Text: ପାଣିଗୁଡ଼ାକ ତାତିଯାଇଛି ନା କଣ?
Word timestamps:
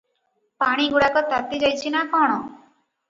ପାଣିଗୁଡ଼ାକ 0.63 1.23
ତାତିଯାଇଛି 1.33 1.93
ନା 1.97 2.03
କଣ? 2.15 2.43